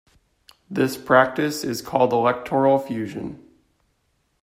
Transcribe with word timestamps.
This 0.67 0.97
practice 0.97 1.63
is 1.63 1.83
called 1.83 2.11
electoral 2.11 2.79
fusion. 2.79 3.37